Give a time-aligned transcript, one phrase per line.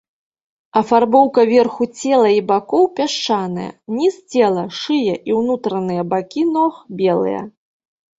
[0.79, 3.67] Афарбоўка верху цела і бакоў пясчаная,
[3.97, 7.41] ніз цела, шыя і ўнутраныя бакі ног белыя.